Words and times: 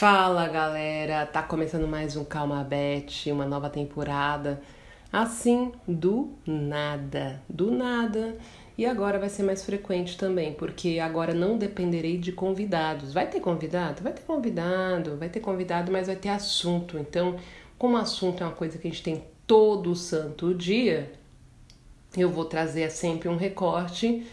Fala 0.00 0.48
galera, 0.48 1.26
tá 1.26 1.42
começando 1.42 1.86
mais 1.86 2.16
um 2.16 2.24
Calma 2.24 2.64
Bet, 2.64 3.30
uma 3.30 3.44
nova 3.44 3.68
temporada. 3.68 4.58
Assim, 5.12 5.72
do 5.86 6.30
nada, 6.46 7.42
do 7.46 7.70
nada. 7.70 8.34
E 8.78 8.86
agora 8.86 9.18
vai 9.18 9.28
ser 9.28 9.42
mais 9.42 9.62
frequente 9.62 10.16
também, 10.16 10.54
porque 10.54 10.98
agora 10.98 11.34
não 11.34 11.58
dependerei 11.58 12.16
de 12.16 12.32
convidados. 12.32 13.12
Vai 13.12 13.28
ter 13.28 13.40
convidado? 13.40 14.02
Vai 14.02 14.14
ter 14.14 14.22
convidado, 14.22 15.18
vai 15.18 15.28
ter 15.28 15.40
convidado, 15.40 15.92
mas 15.92 16.06
vai 16.06 16.16
ter 16.16 16.30
assunto. 16.30 16.96
Então, 16.98 17.36
como 17.76 17.98
assunto 17.98 18.42
é 18.42 18.46
uma 18.46 18.56
coisa 18.56 18.78
que 18.78 18.88
a 18.88 18.90
gente 18.90 19.02
tem 19.02 19.22
todo 19.46 19.94
santo 19.94 20.54
dia, 20.54 21.12
eu 22.16 22.30
vou 22.30 22.46
trazer 22.46 22.90
sempre 22.90 23.28
um 23.28 23.36
recorte 23.36 24.26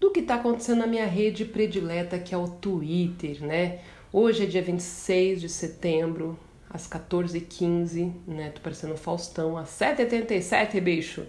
do 0.00 0.10
que 0.10 0.20
está 0.20 0.36
acontecendo 0.36 0.78
na 0.78 0.86
minha 0.86 1.06
rede 1.06 1.44
predileta, 1.44 2.18
que 2.18 2.34
é 2.34 2.38
o 2.38 2.48
Twitter, 2.48 3.44
né? 3.44 3.80
Hoje 4.18 4.44
é 4.44 4.46
dia 4.46 4.62
26 4.62 5.42
de 5.42 5.48
setembro, 5.50 6.38
às 6.70 6.88
14h15, 6.88 8.14
né? 8.26 8.48
Tô 8.48 8.62
parecendo 8.62 8.94
um 8.94 8.96
Faustão, 8.96 9.58
às 9.58 9.68
7h87, 9.68 10.80
bicho. 10.80 11.26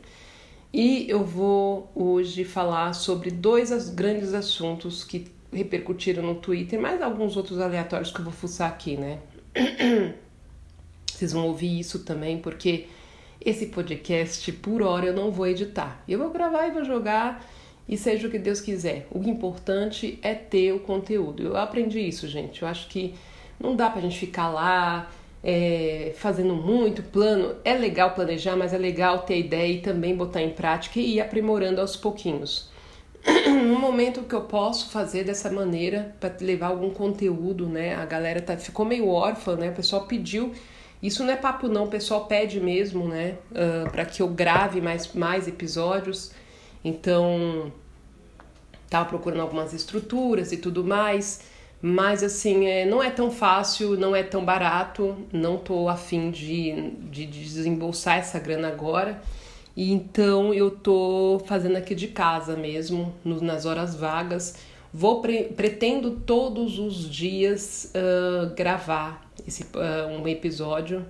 E 0.71 1.05
eu 1.09 1.21
vou 1.21 1.91
hoje 1.93 2.45
falar 2.45 2.93
sobre 2.93 3.29
dois 3.29 3.89
grandes 3.89 4.33
assuntos 4.33 5.03
que 5.03 5.27
repercutiram 5.51 6.23
no 6.23 6.35
Twitter, 6.35 6.79
mais 6.79 7.01
alguns 7.01 7.35
outros 7.35 7.59
aleatórios 7.59 8.09
que 8.09 8.19
eu 8.19 8.23
vou 8.23 8.33
fuçar 8.33 8.69
aqui, 8.69 8.95
né? 8.95 9.19
Vocês 11.11 11.33
vão 11.33 11.45
ouvir 11.45 11.77
isso 11.77 12.05
também, 12.05 12.37
porque 12.37 12.87
esse 13.41 13.65
podcast, 13.65 14.49
por 14.53 14.81
hora, 14.81 15.07
eu 15.07 15.13
não 15.13 15.29
vou 15.29 15.45
editar. 15.45 16.01
Eu 16.07 16.19
vou 16.19 16.29
gravar 16.29 16.67
e 16.67 16.71
vou 16.71 16.85
jogar 16.85 17.45
e 17.87 17.97
seja 17.97 18.27
o 18.27 18.31
que 18.31 18.37
Deus 18.37 18.59
quiser. 18.59 19.07
O 19.11 19.19
importante 19.27 20.19
é 20.21 20.33
ter 20.33 20.73
o 20.73 20.79
conteúdo. 20.79 21.43
Eu 21.43 21.57
aprendi 21.57 21.99
isso, 21.99 22.27
gente. 22.27 22.61
Eu 22.61 22.67
acho 22.67 22.87
que 22.89 23.15
não 23.59 23.75
dá 23.75 23.89
pra 23.89 24.01
gente 24.01 24.17
ficar 24.17 24.49
lá 24.49 25.09
é, 25.43 26.11
fazendo 26.15 26.53
muito 26.53 27.01
plano. 27.01 27.55
É 27.63 27.73
legal 27.73 28.11
planejar, 28.11 28.55
mas 28.55 28.73
é 28.73 28.77
legal 28.77 29.19
ter 29.19 29.39
ideia 29.39 29.71
e 29.71 29.79
também 29.79 30.15
botar 30.15 30.41
em 30.41 30.49
prática 30.49 30.99
e 30.99 31.15
ir 31.15 31.21
aprimorando 31.21 31.79
aos 31.79 31.95
pouquinhos. 31.95 32.69
no 33.47 33.79
momento 33.79 34.23
que 34.23 34.35
eu 34.35 34.41
posso 34.41 34.89
fazer 34.89 35.23
dessa 35.23 35.49
maneira 35.49 36.15
para 36.19 36.33
levar 36.41 36.67
algum 36.67 36.89
conteúdo, 36.89 37.67
né? 37.67 37.95
A 37.95 38.05
galera 38.05 38.41
tá, 38.41 38.57
ficou 38.57 38.85
meio 38.85 39.07
órfã, 39.07 39.55
né? 39.55 39.69
O 39.69 39.73
pessoal 39.73 40.05
pediu. 40.05 40.51
Isso 41.01 41.23
não 41.23 41.31
é 41.31 41.35
papo 41.35 41.67
não, 41.67 41.85
o 41.85 41.87
pessoal 41.87 42.25
pede 42.25 42.59
mesmo, 42.59 43.07
né? 43.07 43.35
Uh, 43.51 43.89
para 43.91 44.03
que 44.03 44.21
eu 44.21 44.27
grave 44.27 44.81
mais, 44.81 45.13
mais 45.13 45.47
episódios. 45.47 46.31
Então, 46.83 47.71
tava 48.89 49.09
procurando 49.09 49.41
algumas 49.41 49.73
estruturas 49.73 50.51
e 50.51 50.57
tudo 50.57 50.83
mais, 50.83 51.41
mas 51.81 52.23
assim, 52.23 52.65
é, 52.65 52.85
não 52.85 53.03
é 53.03 53.09
tão 53.09 53.29
fácil, 53.29 53.97
não 53.97 54.15
é 54.15 54.23
tão 54.23 54.43
barato, 54.43 55.15
não 55.31 55.57
tô 55.57 55.87
afim 55.87 56.31
de, 56.31 56.91
de 57.11 57.25
desembolsar 57.25 58.17
essa 58.17 58.39
grana 58.39 58.67
agora. 58.67 59.21
E 59.75 59.91
então 59.93 60.53
eu 60.53 60.71
tô 60.71 61.39
fazendo 61.45 61.75
aqui 61.75 61.93
de 61.93 62.07
casa 62.07 62.55
mesmo, 62.55 63.13
no, 63.23 63.39
nas 63.41 63.65
horas 63.65 63.95
vagas. 63.95 64.55
Vou 64.91 65.21
pre 65.21 65.43
pretendo 65.43 66.11
todos 66.11 66.79
os 66.79 67.07
dias 67.07 67.93
uh, 67.93 68.55
gravar 68.55 69.29
esse, 69.45 69.63
uh, 69.63 70.19
um 70.19 70.27
episódio 70.27 71.05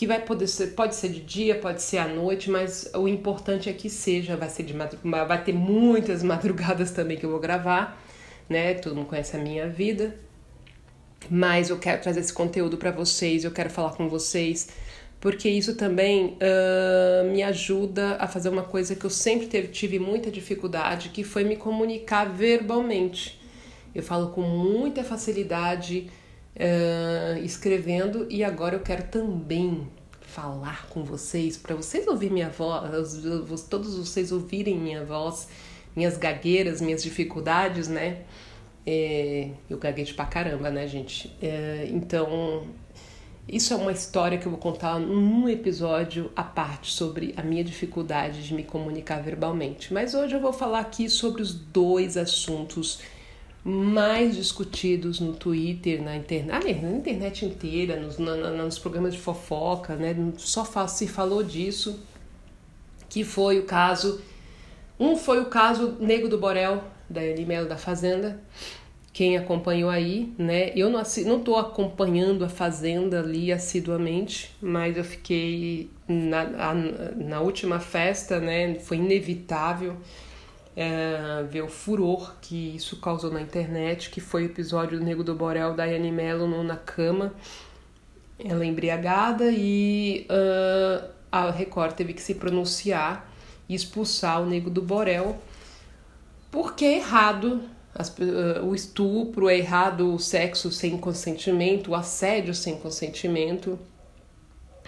que 0.00 0.06
vai 0.06 0.18
poder 0.18 0.46
ser, 0.46 0.68
pode 0.68 0.94
ser 0.94 1.10
de 1.10 1.20
dia, 1.20 1.56
pode 1.56 1.82
ser 1.82 1.98
à 1.98 2.08
noite, 2.08 2.48
mas 2.48 2.90
o 2.94 3.06
importante 3.06 3.68
é 3.68 3.72
que 3.74 3.90
seja, 3.90 4.34
vai 4.34 4.48
ser 4.48 4.62
de 4.62 4.72
madrugada, 4.72 5.26
vai 5.26 5.44
ter 5.44 5.52
muitas 5.52 6.22
madrugadas 6.24 6.90
também 6.90 7.18
que 7.18 7.26
eu 7.26 7.28
vou 7.28 7.38
gravar, 7.38 8.02
né? 8.48 8.72
Todo 8.72 8.96
mundo 8.96 9.08
conhece 9.08 9.36
a 9.36 9.38
minha 9.38 9.68
vida. 9.68 10.16
Mas 11.28 11.68
eu 11.68 11.78
quero 11.78 12.00
trazer 12.00 12.20
esse 12.20 12.32
conteúdo 12.32 12.78
para 12.78 12.90
vocês, 12.90 13.44
eu 13.44 13.50
quero 13.50 13.68
falar 13.68 13.90
com 13.90 14.08
vocês, 14.08 14.70
porque 15.20 15.50
isso 15.50 15.76
também 15.76 16.38
uh, 16.38 17.30
me 17.30 17.42
ajuda 17.42 18.16
a 18.18 18.26
fazer 18.26 18.48
uma 18.48 18.62
coisa 18.62 18.96
que 18.96 19.04
eu 19.04 19.10
sempre 19.10 19.48
teve, 19.48 19.68
tive 19.68 19.98
muita 19.98 20.30
dificuldade, 20.30 21.10
que 21.10 21.22
foi 21.22 21.44
me 21.44 21.56
comunicar 21.56 22.24
verbalmente. 22.24 23.38
Eu 23.94 24.02
falo 24.02 24.30
com 24.30 24.40
muita 24.40 25.04
facilidade 25.04 26.08
uh, 26.56 27.38
escrevendo 27.44 28.26
e 28.30 28.42
agora 28.42 28.76
eu 28.76 28.80
quero 28.80 29.04
também 29.04 29.88
falar 30.20 30.86
com 30.88 31.02
vocês, 31.02 31.56
para 31.56 31.74
vocês 31.74 32.06
ouvirem 32.06 32.34
minha 32.34 32.50
voz, 32.50 33.62
todos 33.68 33.96
vocês 33.96 34.30
ouvirem 34.30 34.78
minha 34.78 35.04
voz, 35.04 35.48
minhas 35.94 36.16
gagueiras, 36.16 36.80
minhas 36.80 37.02
dificuldades, 37.02 37.88
né? 37.88 38.22
É, 38.86 39.50
eu 39.68 39.76
gaguejo 39.76 40.14
pra 40.14 40.24
caramba, 40.24 40.70
né, 40.70 40.86
gente? 40.86 41.36
É, 41.42 41.88
então, 41.90 42.66
isso 43.48 43.74
é 43.74 43.76
uma 43.76 43.90
história 43.90 44.38
que 44.38 44.46
eu 44.46 44.50
vou 44.50 44.60
contar 44.60 45.00
num 45.00 45.48
episódio 45.48 46.30
à 46.36 46.44
parte 46.44 46.92
sobre 46.92 47.34
a 47.36 47.42
minha 47.42 47.64
dificuldade 47.64 48.46
de 48.46 48.54
me 48.54 48.62
comunicar 48.62 49.20
verbalmente. 49.20 49.92
Mas 49.92 50.14
hoje 50.14 50.34
eu 50.34 50.40
vou 50.40 50.52
falar 50.52 50.80
aqui 50.80 51.10
sobre 51.10 51.42
os 51.42 51.52
dois 51.52 52.16
assuntos 52.16 53.00
mais 53.62 54.36
discutidos 54.36 55.20
no 55.20 55.34
Twitter, 55.34 56.02
na 56.02 56.16
internet, 56.16 56.80
na 56.80 56.90
internet 56.90 57.44
inteira, 57.44 58.00
nos, 58.00 58.18
na, 58.18 58.36
nos 58.50 58.78
programas 58.78 59.12
de 59.12 59.20
fofoca, 59.20 59.96
né? 59.96 60.14
Só 60.38 60.64
se 60.86 61.06
falou 61.06 61.42
disso, 61.42 62.00
que 63.08 63.22
foi 63.22 63.58
o 63.58 63.64
caso. 63.64 64.20
Um 64.98 65.16
foi 65.16 65.40
o 65.40 65.46
caso 65.46 65.96
Nego 66.00 66.28
do 66.28 66.38
Borel, 66.38 66.82
da 67.08 67.22
Elimelo 67.22 67.68
da 67.68 67.76
Fazenda. 67.76 68.40
Quem 69.12 69.36
acompanhou 69.36 69.90
aí, 69.90 70.32
né? 70.38 70.72
Eu 70.74 70.88
não, 70.88 71.02
não 71.26 71.56
acompanhando 71.56 72.44
a 72.44 72.48
Fazenda 72.48 73.20
ali 73.20 73.52
assiduamente, 73.52 74.54
mas 74.62 74.96
eu 74.96 75.04
fiquei 75.04 75.90
na, 76.08 76.74
na 77.16 77.40
última 77.40 77.78
festa, 77.80 78.40
né? 78.40 78.76
Foi 78.76 78.96
inevitável 78.96 79.96
é, 80.76 81.42
ver 81.50 81.62
o 81.62 81.68
furor 81.68 82.34
que 82.40 82.76
isso 82.76 82.96
causou 82.98 83.30
na 83.30 83.40
internet, 83.40 84.10
que 84.10 84.20
foi 84.20 84.44
o 84.44 84.46
episódio 84.46 84.98
do 84.98 85.04
Nego 85.04 85.24
do 85.24 85.34
Borel 85.34 85.74
da 85.74 85.84
Yane 85.84 86.12
Mello 86.12 86.62
na 86.62 86.76
cama, 86.76 87.34
ela 88.38 88.64
embriagada 88.64 89.50
e 89.50 90.26
uh, 90.30 91.10
a 91.30 91.50
Record 91.50 91.94
teve 91.94 92.14
que 92.14 92.22
se 92.22 92.34
pronunciar 92.34 93.30
e 93.68 93.74
expulsar 93.74 94.42
o 94.42 94.46
Nego 94.46 94.70
do 94.70 94.80
Borel 94.80 95.38
porque 96.50 96.84
é 96.84 96.96
errado. 96.96 97.62
As, 97.94 98.08
uh, 98.08 98.64
o 98.64 98.74
estupro, 98.74 99.48
é 99.48 99.58
errado 99.58 100.14
o 100.14 100.18
sexo 100.18 100.70
sem 100.70 100.96
consentimento, 100.96 101.90
o 101.90 101.94
assédio 101.94 102.54
sem 102.54 102.76
consentimento. 102.78 103.78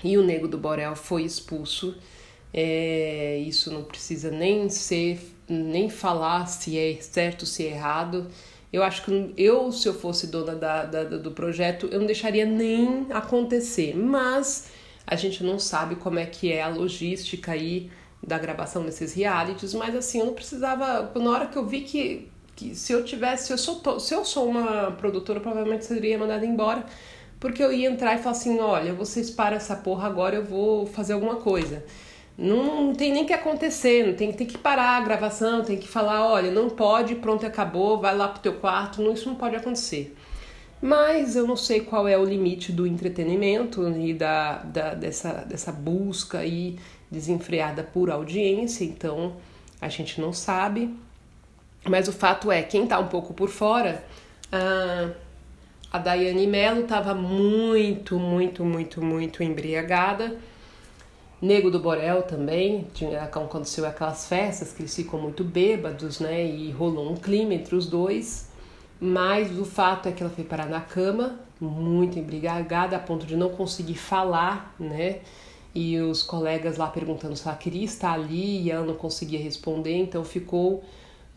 E 0.02 0.16
o 0.16 0.24
Nego 0.24 0.48
do 0.48 0.58
Borel 0.58 0.96
foi 0.96 1.22
expulso. 1.22 1.96
É, 2.54 3.38
isso 3.38 3.72
não 3.72 3.82
precisa 3.82 4.30
nem 4.30 4.68
ser 4.68 5.31
nem 5.48 5.88
falar 5.88 6.46
se 6.46 6.78
é 6.78 6.96
certo, 7.00 7.46
se 7.46 7.66
é 7.66 7.70
errado. 7.70 8.28
Eu 8.72 8.82
acho 8.82 9.04
que 9.04 9.34
eu, 9.36 9.70
se 9.70 9.86
eu 9.86 9.94
fosse 9.94 10.28
dona 10.28 10.54
da, 10.54 10.84
da, 10.84 11.04
do 11.04 11.30
projeto, 11.32 11.88
eu 11.92 11.98
não 11.98 12.06
deixaria 12.06 12.46
nem 12.46 13.06
acontecer. 13.10 13.94
Mas 13.94 14.70
a 15.06 15.14
gente 15.14 15.44
não 15.44 15.58
sabe 15.58 15.96
como 15.96 16.18
é 16.18 16.24
que 16.24 16.50
é 16.52 16.62
a 16.62 16.68
logística 16.68 17.52
aí 17.52 17.90
da 18.26 18.38
gravação 18.38 18.84
desses 18.84 19.12
realities. 19.12 19.74
Mas 19.74 19.94
assim, 19.94 20.20
eu 20.20 20.26
não 20.26 20.34
precisava. 20.34 21.12
Na 21.14 21.30
hora 21.30 21.46
que 21.46 21.56
eu 21.56 21.66
vi 21.66 21.82
que, 21.82 22.30
que 22.56 22.74
se 22.74 22.92
eu 22.92 23.04
tivesse, 23.04 23.48
se 23.48 23.52
eu 23.52 23.58
sou, 23.58 24.00
se 24.00 24.14
eu 24.14 24.24
sou 24.24 24.48
uma 24.48 24.92
produtora, 24.92 25.40
provavelmente 25.40 25.84
seria 25.84 26.18
mandada 26.18 26.46
embora. 26.46 26.84
Porque 27.38 27.62
eu 27.62 27.72
ia 27.72 27.90
entrar 27.90 28.14
e 28.14 28.18
falar 28.18 28.36
assim: 28.36 28.58
olha, 28.58 28.94
vocês 28.94 29.30
param 29.30 29.56
essa 29.56 29.76
porra 29.76 30.06
agora, 30.06 30.36
eu 30.36 30.44
vou 30.44 30.86
fazer 30.86 31.12
alguma 31.12 31.36
coisa. 31.36 31.84
Não 32.36 32.94
tem 32.94 33.12
nem 33.12 33.26
que 33.26 33.32
acontecer, 33.32 34.06
não 34.06 34.14
tem, 34.14 34.32
tem 34.32 34.46
que 34.46 34.56
parar 34.56 34.96
a 34.96 35.00
gravação, 35.00 35.62
tem 35.62 35.76
que 35.76 35.86
falar, 35.86 36.26
olha, 36.26 36.50
não 36.50 36.70
pode, 36.70 37.14
pronto, 37.16 37.44
acabou, 37.44 38.00
vai 38.00 38.16
lá 38.16 38.28
pro 38.28 38.40
teu 38.40 38.54
quarto, 38.54 39.02
não, 39.02 39.12
isso 39.12 39.28
não 39.28 39.36
pode 39.36 39.54
acontecer. 39.54 40.16
Mas 40.80 41.36
eu 41.36 41.46
não 41.46 41.56
sei 41.56 41.80
qual 41.80 42.08
é 42.08 42.18
o 42.18 42.24
limite 42.24 42.72
do 42.72 42.86
entretenimento 42.86 43.86
e 43.96 44.14
da, 44.14 44.62
da, 44.64 44.94
dessa, 44.94 45.44
dessa 45.44 45.70
busca 45.70 46.38
aí 46.38 46.76
desenfreada 47.10 47.84
por 47.84 48.10
audiência, 48.10 48.84
então 48.84 49.36
a 49.80 49.88
gente 49.88 50.20
não 50.20 50.32
sabe. 50.32 50.92
Mas 51.88 52.08
o 52.08 52.12
fato 52.12 52.50
é, 52.50 52.62
quem 52.62 52.86
tá 52.86 52.98
um 52.98 53.08
pouco 53.08 53.34
por 53.34 53.50
fora, 53.50 54.02
a, 54.50 55.10
a 55.92 55.98
Daiane 55.98 56.46
Mello 56.46 56.80
estava 56.80 57.14
muito, 57.14 58.18
muito, 58.18 58.64
muito, 58.64 59.02
muito 59.02 59.42
embriagada 59.42 60.36
Nego 61.42 61.72
do 61.72 61.80
Borel 61.80 62.22
também, 62.22 62.86
tinha, 62.94 63.22
aconteceu 63.24 63.84
aquelas 63.84 64.28
festas 64.28 64.72
que 64.72 64.82
eles 64.82 64.94
ficam 64.94 65.20
muito 65.20 65.42
bêbados, 65.42 66.20
né? 66.20 66.46
E 66.46 66.70
rolou 66.70 67.10
um 67.10 67.16
clima 67.16 67.52
entre 67.52 67.74
os 67.74 67.86
dois. 67.86 68.48
Mas 69.00 69.58
o 69.58 69.64
fato 69.64 70.08
é 70.08 70.12
que 70.12 70.22
ela 70.22 70.30
foi 70.30 70.44
parar 70.44 70.66
na 70.66 70.80
cama, 70.80 71.40
muito 71.60 72.16
embriagada, 72.16 72.94
a 72.94 73.00
ponto 73.00 73.26
de 73.26 73.34
não 73.34 73.50
conseguir 73.50 73.96
falar, 73.96 74.72
né? 74.78 75.18
E 75.74 75.98
os 75.98 76.22
colegas 76.22 76.76
lá 76.76 76.86
perguntando 76.86 77.34
se 77.34 77.48
ela 77.48 77.56
queria 77.56 77.84
estar 77.84 78.12
ali 78.12 78.62
e 78.62 78.70
ela 78.70 78.86
não 78.86 78.94
conseguia 78.94 79.40
responder, 79.40 79.96
então 79.96 80.24
ficou 80.24 80.84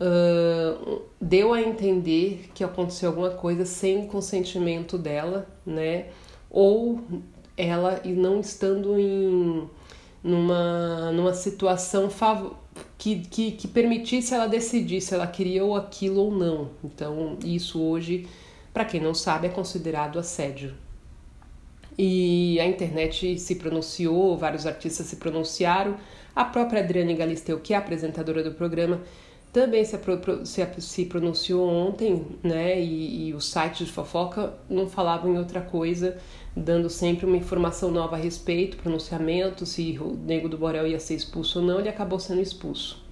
uh, 0.00 1.02
deu 1.20 1.52
a 1.52 1.60
entender 1.60 2.50
que 2.54 2.62
aconteceu 2.62 3.08
alguma 3.08 3.30
coisa 3.30 3.64
sem 3.64 4.06
consentimento 4.06 4.96
dela, 4.96 5.48
né? 5.66 6.06
Ou 6.48 7.00
ela 7.56 8.00
não 8.04 8.38
estando 8.38 8.96
em 8.98 9.68
numa, 10.26 11.12
numa 11.12 11.32
situação 11.32 12.08
que, 12.98 13.20
que, 13.20 13.52
que 13.52 13.68
permitisse 13.68 14.34
ela 14.34 14.48
decidir 14.48 15.00
se 15.00 15.14
ela 15.14 15.26
queria 15.26 15.64
ou 15.64 15.76
aquilo 15.76 16.20
ou 16.20 16.30
não. 16.32 16.70
Então, 16.82 17.38
isso 17.44 17.80
hoje, 17.80 18.26
para 18.74 18.84
quem 18.84 19.00
não 19.00 19.14
sabe, 19.14 19.46
é 19.46 19.50
considerado 19.50 20.18
assédio. 20.18 20.74
E 21.96 22.58
a 22.60 22.66
internet 22.66 23.38
se 23.38 23.54
pronunciou, 23.54 24.36
vários 24.36 24.66
artistas 24.66 25.06
se 25.06 25.16
pronunciaram. 25.16 25.96
A 26.34 26.44
própria 26.44 26.82
Adriane 26.82 27.14
Galisteu, 27.14 27.60
que 27.60 27.72
é 27.72 27.76
apresentadora 27.76 28.42
do 28.42 28.52
programa, 28.52 29.00
também 29.52 29.84
se, 29.84 29.98
se, 30.78 31.04
pronunciou 31.06 31.68
ontem, 31.68 32.26
né? 32.42 32.80
E, 32.80 33.28
e 33.28 33.34
os 33.34 33.50
sites 33.50 33.86
de 33.86 33.92
fofoca 33.92 34.54
não 34.68 34.86
falavam 34.88 35.34
em 35.34 35.38
outra 35.38 35.60
coisa, 35.60 36.18
dando 36.54 36.90
sempre 36.90 37.26
uma 37.26 37.36
informação 37.36 37.90
nova 37.90 38.16
a 38.16 38.18
respeito, 38.18 38.76
pronunciamento, 38.76 39.64
se 39.64 39.98
o 40.00 40.12
Nego 40.14 40.48
do 40.48 40.58
Borel 40.58 40.86
ia 40.86 41.00
ser 41.00 41.14
expulso 41.14 41.60
ou 41.60 41.64
não, 41.64 41.80
ele 41.80 41.88
acabou 41.88 42.18
sendo 42.18 42.40
expulso. 42.40 43.06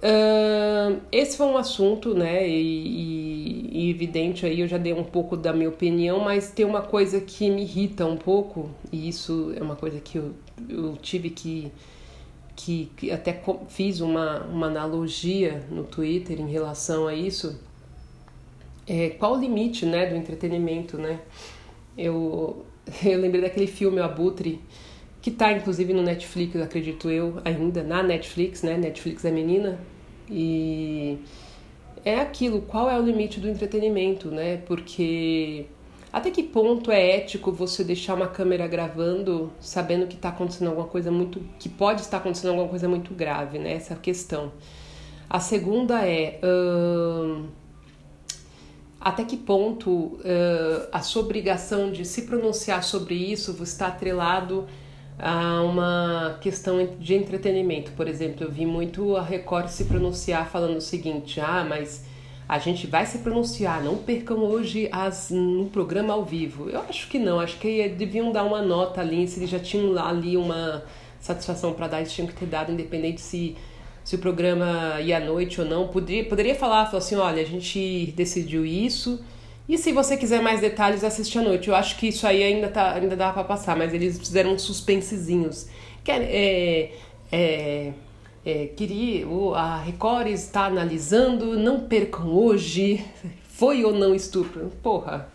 Uh, 0.00 0.98
esse 1.12 1.36
foi 1.36 1.46
um 1.46 1.58
assunto, 1.58 2.14
né, 2.14 2.48
e, 2.48 2.52
e, 2.52 3.70
e, 3.72 3.90
evidente 3.90 4.46
aí, 4.46 4.60
eu 4.60 4.66
já 4.66 4.78
dei 4.78 4.94
um 4.94 5.04
pouco 5.04 5.36
da 5.36 5.52
minha 5.52 5.68
opinião, 5.68 6.20
mas 6.20 6.50
tem 6.50 6.64
uma 6.64 6.80
coisa 6.80 7.20
que 7.20 7.50
me 7.50 7.62
irrita 7.62 8.06
um 8.06 8.16
pouco, 8.16 8.70
e 8.90 9.10
isso 9.10 9.52
é 9.54 9.62
uma 9.62 9.76
coisa 9.76 10.00
que 10.00 10.16
eu, 10.16 10.32
eu 10.70 10.96
tive 11.02 11.28
que, 11.28 11.70
que, 12.64 12.90
que 12.96 13.10
até 13.10 13.42
fiz 13.68 14.00
uma, 14.00 14.44
uma 14.44 14.66
analogia 14.66 15.62
no 15.70 15.84
Twitter 15.84 16.40
em 16.40 16.50
relação 16.50 17.06
a 17.06 17.14
isso, 17.14 17.58
é, 18.86 19.10
qual 19.10 19.34
o 19.34 19.40
limite, 19.40 19.86
né, 19.86 20.06
do 20.06 20.16
entretenimento, 20.16 20.96
né, 20.98 21.20
eu, 21.96 22.64
eu 23.04 23.20
lembrei 23.20 23.42
daquele 23.42 23.66
filme, 23.66 24.00
o 24.00 24.04
Abutre, 24.04 24.60
que 25.20 25.30
está 25.30 25.52
inclusive 25.52 25.92
no 25.92 26.02
Netflix, 26.02 26.56
acredito 26.56 27.10
eu, 27.10 27.40
ainda 27.44 27.82
na 27.82 28.02
Netflix, 28.02 28.62
né? 28.62 28.76
Netflix 28.76 29.24
é 29.24 29.30
menina. 29.30 29.78
E 30.30 31.18
é 32.04 32.16
aquilo, 32.20 32.62
qual 32.62 32.88
é 32.88 32.98
o 32.98 33.02
limite 33.02 33.40
do 33.40 33.48
entretenimento, 33.48 34.30
né? 34.30 34.58
Porque 34.66 35.66
até 36.12 36.30
que 36.30 36.42
ponto 36.42 36.90
é 36.90 37.16
ético 37.16 37.52
você 37.52 37.84
deixar 37.84 38.14
uma 38.14 38.26
câmera 38.26 38.66
gravando 38.66 39.52
sabendo 39.60 40.06
que 40.06 40.16
está 40.16 40.30
acontecendo 40.30 40.68
alguma 40.68 40.88
coisa 40.88 41.10
muito. 41.10 41.40
que 41.58 41.68
pode 41.68 42.00
estar 42.00 42.16
acontecendo 42.16 42.50
alguma 42.50 42.68
coisa 42.68 42.88
muito 42.88 43.14
grave, 43.14 43.58
né? 43.58 43.74
Essa 43.74 43.94
é 43.94 43.96
a 43.96 44.00
questão. 44.00 44.52
A 45.28 45.38
segunda 45.38 46.04
é. 46.06 46.40
Até 49.00 49.24
que 49.24 49.36
ponto 49.36 49.90
uh, 49.90 50.88
a 50.92 51.00
sua 51.00 51.22
obrigação 51.22 51.90
de 51.90 52.04
se 52.04 52.22
pronunciar 52.22 52.82
sobre 52.82 53.14
isso 53.14 53.56
está 53.62 53.86
atrelado 53.86 54.66
a 55.18 55.62
uma 55.62 56.38
questão 56.40 56.96
de 56.98 57.14
entretenimento. 57.14 57.92
Por 57.92 58.08
exemplo, 58.08 58.44
eu 58.44 58.50
vi 58.50 58.66
muito 58.66 59.16
a 59.16 59.22
Record 59.22 59.68
se 59.68 59.84
pronunciar 59.84 60.50
falando 60.50 60.76
o 60.76 60.80
seguinte: 60.80 61.40
ah, 61.40 61.64
mas 61.66 62.04
a 62.50 62.58
gente 62.58 62.84
vai 62.84 63.06
se 63.06 63.18
pronunciar, 63.18 63.80
não 63.80 63.96
percam 63.96 64.38
hoje 64.38 64.88
as, 64.90 65.30
no 65.30 65.66
programa 65.66 66.14
ao 66.14 66.24
vivo. 66.24 66.68
Eu 66.68 66.80
acho 66.80 67.06
que 67.06 67.16
não, 67.16 67.38
acho 67.38 67.56
que 67.58 67.88
deviam 67.90 68.32
dar 68.32 68.42
uma 68.42 68.60
nota 68.60 69.00
ali, 69.00 69.28
se 69.28 69.38
eles 69.38 69.48
já 69.48 69.60
tinham 69.60 69.92
lá 69.92 70.08
ali 70.08 70.36
uma 70.36 70.82
satisfação 71.20 71.72
para 71.72 71.86
dar, 71.86 72.00
eles 72.00 72.12
tinham 72.12 72.26
que 72.26 72.34
ter 72.34 72.46
dado, 72.46 72.72
independente 72.72 73.20
se, 73.20 73.56
se 74.02 74.16
o 74.16 74.18
programa 74.18 75.00
ia 75.00 75.18
à 75.18 75.20
noite 75.20 75.60
ou 75.60 75.66
não. 75.66 75.86
Poderia, 75.86 76.24
poderia 76.24 76.56
falar, 76.56 76.86
falar 76.86 76.98
assim: 76.98 77.14
olha, 77.14 77.40
a 77.40 77.46
gente 77.46 78.12
decidiu 78.16 78.66
isso 78.66 79.24
e 79.68 79.78
se 79.78 79.92
você 79.92 80.16
quiser 80.16 80.42
mais 80.42 80.60
detalhes, 80.60 81.04
assiste 81.04 81.38
à 81.38 81.42
noite. 81.42 81.68
Eu 81.68 81.76
acho 81.76 81.96
que 81.98 82.08
isso 82.08 82.26
aí 82.26 82.42
ainda, 82.42 82.66
tá, 82.66 82.94
ainda 82.94 83.14
dá 83.14 83.32
para 83.32 83.44
passar, 83.44 83.76
mas 83.76 83.94
eles 83.94 84.18
fizeram 84.18 84.54
uns 84.54 84.62
suspensezinhos. 84.62 85.68
Que 86.02 86.10
é, 86.10 86.16
é, 86.16 86.92
é, 87.30 87.92
queria, 88.76 89.26
a 89.54 89.78
Record 89.78 90.28
está 90.28 90.66
analisando, 90.66 91.58
não 91.58 91.80
percam 91.80 92.32
hoje, 92.32 93.04
foi 93.44 93.84
ou 93.84 93.92
não 93.92 94.14
estupro. 94.14 94.70
Porra, 94.82 95.28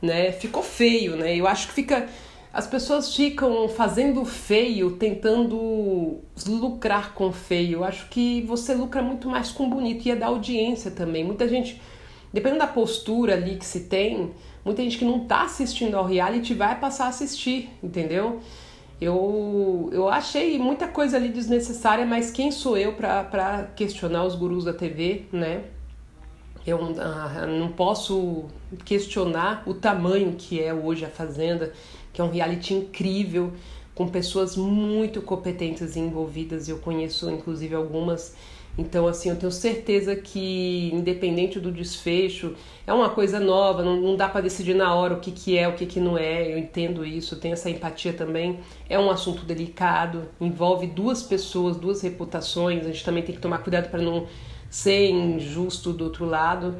né? 0.00 0.32
Ficou 0.32 0.62
feio, 0.62 1.16
né? 1.16 1.36
Eu 1.36 1.46
acho 1.46 1.68
que 1.68 1.74
fica. 1.74 2.08
As 2.52 2.66
pessoas 2.66 3.14
ficam 3.14 3.68
fazendo 3.68 4.24
feio, 4.24 4.92
tentando 4.92 6.20
lucrar 6.46 7.12
com 7.12 7.30
feio. 7.30 7.80
Eu 7.80 7.84
acho 7.84 8.08
que 8.08 8.40
você 8.42 8.74
lucra 8.74 9.02
muito 9.02 9.28
mais 9.28 9.50
com 9.50 9.68
bonito 9.68 10.06
e 10.06 10.10
é 10.10 10.16
da 10.16 10.28
audiência 10.28 10.90
também. 10.90 11.22
Muita 11.22 11.46
gente 11.46 11.78
dependendo 12.32 12.60
da 12.60 12.66
postura 12.66 13.34
ali 13.34 13.56
que 13.56 13.64
se 13.64 13.80
tem, 13.80 14.30
muita 14.64 14.82
gente 14.82 14.98
que 14.98 15.04
não 15.04 15.20
tá 15.20 15.44
assistindo 15.44 15.96
ao 15.96 16.04
reality 16.04 16.52
vai 16.52 16.78
passar 16.78 17.06
a 17.06 17.08
assistir, 17.08 17.70
entendeu? 17.82 18.40
Eu, 19.00 19.90
eu 19.92 20.08
achei 20.08 20.58
muita 20.58 20.88
coisa 20.88 21.16
ali 21.16 21.28
desnecessária, 21.28 22.06
mas 22.06 22.30
quem 22.30 22.50
sou 22.50 22.78
eu 22.78 22.94
para 22.94 23.68
questionar 23.76 24.24
os 24.24 24.34
gurus 24.34 24.64
da 24.64 24.72
TV, 24.72 25.26
né? 25.30 25.64
Eu 26.66 26.78
uh, 26.78 27.46
não 27.58 27.68
posso 27.68 28.46
questionar 28.84 29.62
o 29.66 29.74
tamanho 29.74 30.34
que 30.36 30.60
é 30.60 30.72
hoje 30.72 31.04
a 31.04 31.08
Fazenda, 31.08 31.72
que 32.12 32.20
é 32.20 32.24
um 32.24 32.30
reality 32.30 32.74
incrível, 32.74 33.52
com 33.94 34.08
pessoas 34.08 34.56
muito 34.56 35.22
competentes 35.22 35.94
e 35.94 36.00
envolvidas. 36.00 36.68
Eu 36.68 36.78
conheço, 36.78 37.30
inclusive, 37.30 37.74
algumas 37.74 38.34
então, 38.78 39.08
assim, 39.08 39.30
eu 39.30 39.36
tenho 39.36 39.50
certeza 39.50 40.14
que, 40.14 40.90
independente 40.92 41.58
do 41.58 41.72
desfecho, 41.72 42.54
é 42.86 42.92
uma 42.92 43.08
coisa 43.08 43.40
nova, 43.40 43.82
não, 43.82 43.96
não 43.96 44.16
dá 44.16 44.28
para 44.28 44.42
decidir 44.42 44.74
na 44.74 44.94
hora 44.94 45.14
o 45.14 45.20
que, 45.20 45.32
que 45.32 45.56
é, 45.56 45.66
o 45.66 45.74
que, 45.74 45.86
que 45.86 45.98
não 45.98 46.18
é. 46.18 46.52
Eu 46.52 46.58
entendo 46.58 47.04
isso, 47.04 47.36
tenho 47.36 47.54
essa 47.54 47.70
empatia 47.70 48.12
também. 48.12 48.60
É 48.88 48.98
um 48.98 49.10
assunto 49.10 49.44
delicado, 49.46 50.28
envolve 50.38 50.86
duas 50.86 51.22
pessoas, 51.22 51.76
duas 51.78 52.02
reputações. 52.02 52.84
A 52.84 52.90
gente 52.90 53.04
também 53.04 53.22
tem 53.22 53.34
que 53.34 53.40
tomar 53.40 53.58
cuidado 53.58 53.90
para 53.90 54.02
não 54.02 54.26
ser 54.68 55.08
injusto 55.08 55.92
do 55.92 56.04
outro 56.04 56.26
lado. 56.26 56.76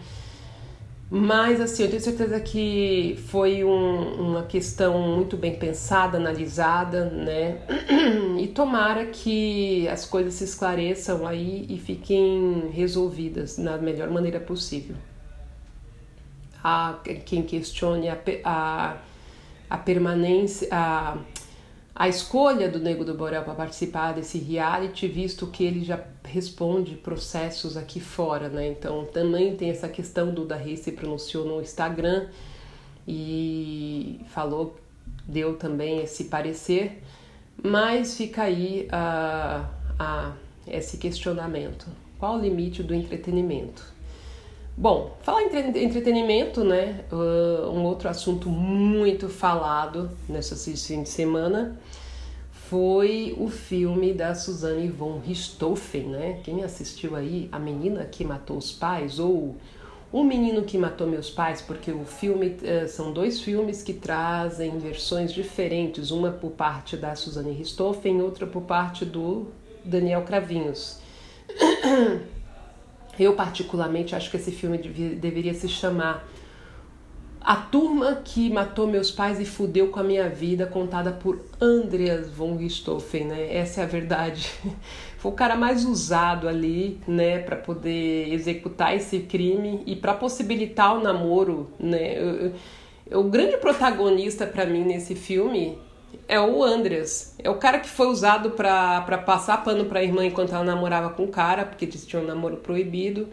Mas 1.08 1.61
assim, 1.61 1.85
eu 1.85 1.88
tenho 1.88 2.03
certeza 2.03 2.41
que 2.41 3.17
foi 3.29 3.62
um, 3.62 4.31
uma 4.31 4.43
questão 4.43 5.00
muito 5.00 5.37
bem 5.37 5.56
pensada, 5.56 6.19
analisada, 6.19 7.05
né? 7.05 7.62
E 8.38 8.49
tomara 8.49 9.06
que 9.06 9.88
as 9.88 10.05
coisas 10.05 10.35
se 10.35 10.44
esclareçam 10.44 11.26
aí 11.26 11.64
e 11.70 11.79
fiquem 11.79 12.70
resolvidas 12.70 13.56
da 13.56 13.79
melhor 13.79 14.11
maneira 14.11 14.38
possível. 14.38 14.94
Há 16.62 16.99
quem 17.25 17.43
questione 17.43 18.09
a, 18.09 18.19
a, 18.44 18.97
a 19.71 19.78
permanência, 19.78 20.69
a, 20.71 21.16
a 21.99 22.11
escolha 22.11 22.69
do 22.69 22.79
Nego 22.79 23.07
do 23.07 23.15
Borel 23.15 23.43
para 23.43 23.55
participar 23.55 24.12
desse 24.12 24.37
reality, 24.37 25.09
visto 25.09 25.47
que 25.47 25.65
ele 25.65 25.83
já 25.83 25.99
responde 26.23 26.95
processos 26.95 27.75
aqui 27.75 28.00
fora, 28.00 28.50
né? 28.50 28.69
Então 28.69 29.07
também 29.07 29.57
tem 29.57 29.71
essa 29.71 29.88
questão 29.88 30.33
do 30.33 30.45
da 30.45 30.59
se 30.62 30.93
pronunciou 30.93 31.47
no 31.47 31.62
Instagram 31.62 32.26
e 33.09 34.21
falou, 34.29 34.76
deu 35.26 35.57
também 35.57 36.03
esse 36.03 36.25
parecer, 36.25 37.03
mas 37.65 38.15
fica 38.15 38.43
aí 38.43 38.87
a 38.93 40.35
esse 40.67 40.99
questionamento. 40.99 41.87
Qual 42.19 42.37
o 42.37 42.41
limite 42.43 42.83
do 42.83 42.93
entretenimento? 42.95 43.96
Bom, 44.78 45.16
falar 45.23 45.42
em 45.42 45.85
entretenimento, 45.85 46.62
né? 46.62 47.00
Uh, 47.11 47.71
um 47.71 47.83
outro 47.85 48.11
assunto 48.11 48.50
muito 48.50 49.26
falado 49.26 50.11
nessa 50.28 50.54
fim 50.54 51.02
de 51.02 51.09
semana 51.09 51.80
foi 52.52 53.35
o 53.38 53.49
filme 53.49 54.12
da 54.12 54.35
Suzanne 54.35 54.88
von 54.88 55.18
Richthofen, 55.18 56.09
né? 56.09 56.40
Quem 56.45 56.62
assistiu 56.62 57.16
aí 57.16 57.49
A 57.50 57.59
Menina 57.59 58.04
que 58.04 58.23
Matou 58.23 58.59
os 58.59 58.71
Pais 58.71 59.18
ou 59.18 59.56
O 60.12 60.23
Menino 60.23 60.62
que 60.62 60.76
Matou 60.76 61.06
Meus 61.06 61.30
Pais, 61.30 61.62
porque 61.62 61.90
o 61.90 62.04
filme 62.04 62.49
uh, 62.49 62.87
são 62.87 63.14
dois 63.14 63.40
filmes 63.40 63.83
que 63.83 63.95
trazem 63.95 64.78
versões 64.78 65.33
diferentes, 65.33 66.11
uma 66.11 66.30
por 66.30 66.50
parte 66.50 66.99
da 66.99 67.16
Suzanne 67.16 67.52
Richthofen, 67.52 68.21
outra 68.21 68.47
por 68.47 68.61
parte 68.61 69.06
do 69.06 69.47
Daniel 69.83 70.21
Cravinhos. 70.21 70.99
Eu, 73.18 73.35
particularmente, 73.35 74.14
acho 74.14 74.30
que 74.30 74.37
esse 74.37 74.50
filme 74.50 74.78
deveria 74.78 75.54
se 75.54 75.68
chamar 75.68 76.28
A 77.40 77.56
Turma 77.56 78.20
que 78.25 78.50
Matou 78.50 78.87
Meus 78.87 79.11
Pais 79.11 79.40
e 79.40 79.44
Fudeu 79.44 79.88
com 79.88 80.00
a 80.00 80.02
Minha 80.02 80.28
Vida, 80.28 80.66
contada 80.66 81.12
por 81.12 81.40
Andreas 81.61 82.30
von 82.30 82.56
Richthofen, 82.56 83.25
né? 83.25 83.56
Essa 83.56 83.80
é 83.80 83.85
a 83.85 83.87
verdade. 83.87 84.50
Foi 85.18 85.32
o 85.32 85.35
cara 85.35 85.56
mais 85.56 85.85
usado 85.85 86.46
ali, 86.46 87.00
né, 87.08 87.38
para 87.38 87.56
poder 87.56 88.32
executar 88.32 88.94
esse 88.94 89.20
crime 89.20 89.82
e 89.87 89.96
para 89.96 90.14
possibilitar 90.14 90.96
o 90.96 91.02
namoro, 91.02 91.70
né? 91.80 92.18
Eu, 92.18 92.52
eu, 93.08 93.20
o 93.20 93.25
grande 93.25 93.56
protagonista 93.56 94.46
para 94.46 94.66
mim 94.66 94.85
nesse 94.85 95.14
filme 95.14 95.78
é 96.29 96.41
o 96.41 96.63
Andreas. 96.63 97.35
É 97.43 97.49
o 97.51 97.57
cara 97.57 97.79
que 97.79 97.89
foi 97.89 98.07
usado 98.07 98.51
pra 98.51 99.01
passar 99.25 99.63
pano 99.63 99.85
pra 99.87 100.03
irmã 100.03 100.25
enquanto 100.25 100.55
ela 100.55 100.65
namorava 100.65 101.11
com 101.11 101.25
o 101.25 101.29
cara, 101.29 101.65
porque 101.65 101.85
eles 101.85 102.07
tinham 102.07 102.25
um 102.25 102.27
namoro 102.27 102.57
proibido. 102.57 103.29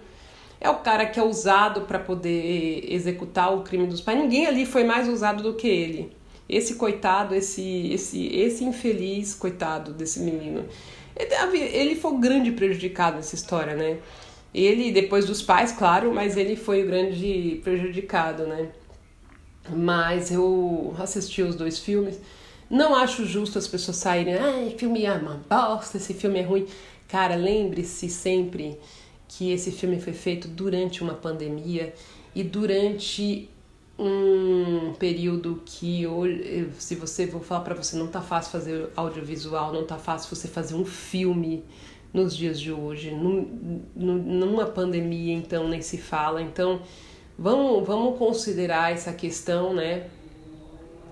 É 0.60 0.70
o 0.70 0.78
cara 0.78 1.06
que 1.06 1.20
é 1.20 1.24
usado 1.24 1.82
para 1.82 2.00
poder 2.00 2.86
executar 2.88 3.54
o 3.54 3.64
crime 3.64 3.88
dos 3.88 4.00
pais. 4.00 4.18
Ninguém 4.18 4.46
ali 4.46 4.66
foi 4.66 4.84
mais 4.84 5.10
usado 5.10 5.44
do 5.44 5.56
que 5.56 5.68
ele. 5.68 6.12
Esse 6.48 6.76
coitado, 6.76 7.36
esse, 7.36 7.92
esse, 7.92 8.28
esse 8.28 8.64
infeliz 8.64 9.34
coitado 9.34 9.92
desse 9.92 10.20
menino. 10.20 10.66
Ele 11.52 11.96
foi 11.96 12.12
o 12.12 12.18
grande 12.18 12.52
prejudicado 12.52 13.18
nessa 13.18 13.36
história, 13.36 13.76
né? 13.76 14.00
Ele, 14.54 14.92
depois 14.92 15.26
dos 15.26 15.42
pais, 15.42 15.72
claro, 15.72 16.14
mas 16.14 16.38
ele 16.38 16.56
foi 16.56 16.84
o 16.84 16.86
grande 16.86 17.60
prejudicado, 17.64 18.46
né? 18.46 18.70
Mas 19.70 20.32
eu 20.32 20.94
assisti 21.00 21.42
os 21.42 21.56
dois 21.56 21.80
filmes. 21.80 22.20
Não 22.74 22.96
acho 22.96 23.24
justo 23.24 23.60
as 23.60 23.68
pessoas 23.68 23.98
saírem, 23.98 24.34
ah, 24.34 24.68
filme 24.76 25.06
é 25.06 25.14
uma 25.14 25.40
bosta, 25.48 25.98
esse 25.98 26.12
filme 26.12 26.40
é 26.40 26.42
ruim. 26.42 26.66
Cara, 27.08 27.36
lembre-se 27.36 28.10
sempre 28.10 28.80
que 29.28 29.52
esse 29.52 29.72
filme 29.72 30.02
foi 30.02 30.14
feito 30.14 30.48
durante 30.48 31.04
uma 31.04 31.14
pandemia 31.14 31.94
e 32.34 32.42
durante 32.42 33.48
um 34.00 34.96
período 34.98 35.62
que 35.64 36.04
se 36.80 36.96
você 36.96 37.28
vou 37.28 37.42
falar 37.42 37.62
para 37.62 37.76
você, 37.76 37.96
não 37.96 38.08
tá 38.08 38.22
fácil 38.22 38.52
fazer 38.52 38.90
audiovisual, 38.96 39.72
não 39.72 39.86
tá 39.86 40.00
fácil 40.00 40.36
você 40.36 40.48
fazer 40.48 40.74
um 40.74 40.84
filme 40.84 41.64
nos 42.12 42.36
dias 42.36 42.60
de 42.60 42.72
hoje, 42.72 43.12
num, 43.12 43.84
numa 43.96 44.66
pandemia, 44.66 45.36
então 45.36 45.68
nem 45.68 45.84
se 45.84 46.00
fala. 46.00 46.42
Então, 46.42 46.82
vamos, 47.38 47.86
vamos 47.86 48.18
considerar 48.18 48.92
essa 48.92 49.14
questão, 49.14 49.76
né? 49.76 50.08